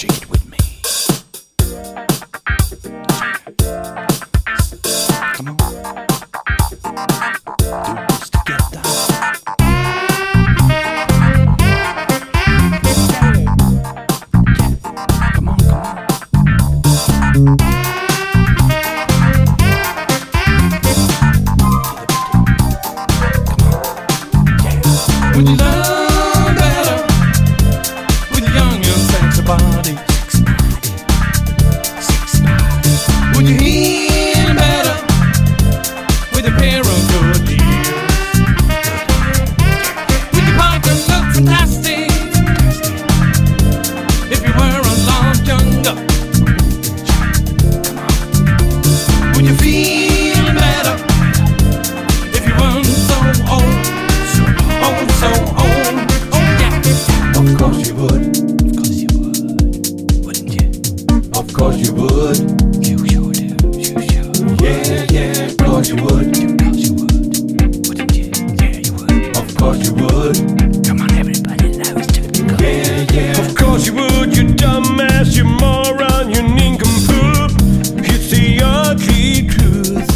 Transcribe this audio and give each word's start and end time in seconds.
cheat 0.00 0.30
with 0.30 0.39
would. 62.00 62.38
You 62.86 62.96
sure 63.08 63.32
do, 63.32 63.46
you 63.78 63.94
sure. 64.08 64.32
Yeah, 64.62 65.06
yeah, 65.10 65.46
of 65.46 65.56
course 65.58 65.88
you 65.88 65.96
would. 65.96 66.36
Of 66.36 66.58
course 66.58 66.80
you 66.86 66.94
would. 66.94 67.26
You 68.86 68.92
would. 68.94 69.36
Of 69.36 69.48
course 69.56 69.80
you 69.86 69.94
would. 69.94 70.36
Come 70.86 71.00
on, 71.02 71.10
everybody, 71.14 71.72
let's 71.74 72.06
do 72.08 72.22
it. 72.24 72.60
Yeah, 72.60 73.06
yeah. 73.12 73.44
Of 73.44 73.54
course 73.54 73.86
you 73.86 73.94
would, 73.94 74.36
you 74.36 74.44
dumbass, 74.54 75.36
you 75.36 75.44
moron, 75.44 76.30
you 76.30 76.42
nincompoop. 76.42 77.50
It's 78.04 78.30
the 78.30 78.60
ugly 78.64 79.48
truth. 79.48 80.08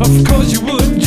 Of 0.00 0.24
course 0.26 0.52
you 0.52 0.60
would. 0.66 0.99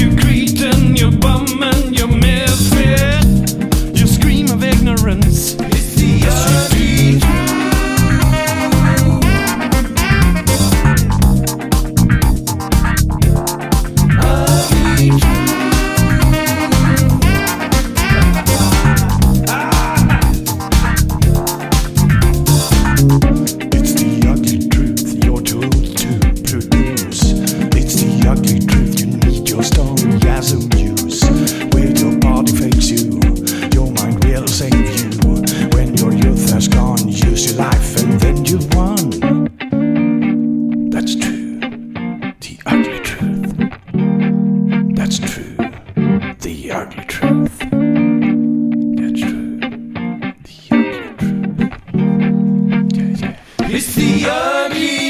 ugly 54.26 55.03